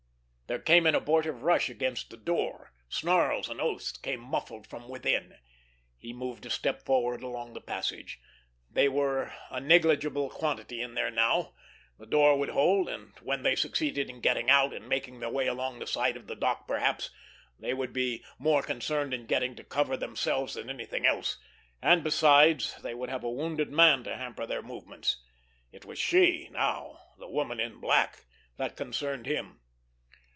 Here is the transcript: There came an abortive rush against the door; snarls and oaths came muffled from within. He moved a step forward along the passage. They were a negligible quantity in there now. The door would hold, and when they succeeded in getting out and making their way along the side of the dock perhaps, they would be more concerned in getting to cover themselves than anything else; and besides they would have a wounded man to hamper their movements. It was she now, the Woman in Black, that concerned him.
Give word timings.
There 0.47 0.59
came 0.59 0.85
an 0.85 0.95
abortive 0.95 1.43
rush 1.43 1.69
against 1.69 2.09
the 2.09 2.17
door; 2.17 2.73
snarls 2.89 3.47
and 3.47 3.61
oaths 3.61 3.93
came 3.93 4.19
muffled 4.19 4.67
from 4.67 4.89
within. 4.89 5.37
He 5.97 6.11
moved 6.11 6.45
a 6.45 6.49
step 6.49 6.83
forward 6.83 7.23
along 7.23 7.53
the 7.53 7.61
passage. 7.61 8.19
They 8.69 8.89
were 8.89 9.33
a 9.49 9.61
negligible 9.61 10.29
quantity 10.29 10.81
in 10.81 10.93
there 10.93 11.09
now. 11.09 11.53
The 11.97 12.05
door 12.05 12.37
would 12.37 12.49
hold, 12.49 12.89
and 12.89 13.13
when 13.21 13.43
they 13.43 13.55
succeeded 13.55 14.09
in 14.09 14.19
getting 14.19 14.49
out 14.49 14.73
and 14.73 14.89
making 14.89 15.21
their 15.21 15.29
way 15.29 15.47
along 15.47 15.79
the 15.79 15.87
side 15.87 16.17
of 16.17 16.27
the 16.27 16.35
dock 16.35 16.67
perhaps, 16.67 17.11
they 17.57 17.73
would 17.73 17.93
be 17.93 18.21
more 18.37 18.61
concerned 18.61 19.13
in 19.13 19.27
getting 19.27 19.55
to 19.55 19.63
cover 19.63 19.95
themselves 19.95 20.55
than 20.55 20.69
anything 20.69 21.05
else; 21.05 21.37
and 21.81 22.03
besides 22.03 22.75
they 22.81 22.93
would 22.93 23.09
have 23.09 23.23
a 23.23 23.31
wounded 23.31 23.71
man 23.71 24.03
to 24.03 24.17
hamper 24.17 24.45
their 24.45 24.61
movements. 24.61 25.21
It 25.71 25.85
was 25.85 25.97
she 25.97 26.49
now, 26.51 26.99
the 27.17 27.29
Woman 27.29 27.61
in 27.61 27.79
Black, 27.79 28.25
that 28.57 28.75
concerned 28.75 29.25
him. 29.27 29.59